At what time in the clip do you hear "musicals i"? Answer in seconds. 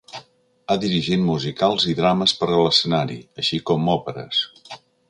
1.27-1.95